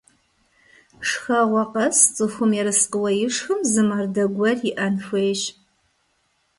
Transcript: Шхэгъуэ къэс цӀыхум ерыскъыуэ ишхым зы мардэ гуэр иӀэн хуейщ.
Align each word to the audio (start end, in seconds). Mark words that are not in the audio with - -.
Шхэгъуэ 1.07 1.63
къэс 1.73 1.97
цӀыхум 2.15 2.51
ерыскъыуэ 2.59 3.11
ишхым 3.25 3.59
зы 3.71 3.81
мардэ 3.87 4.23
гуэр 4.35 4.57
иӀэн 4.69 4.95
хуейщ. 5.05 5.41